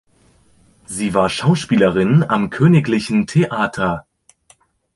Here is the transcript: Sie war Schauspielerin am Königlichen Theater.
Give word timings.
Sie 0.87 1.13
war 1.13 1.29
Schauspielerin 1.29 2.23
am 2.27 2.49
Königlichen 2.49 3.27
Theater. 3.27 4.07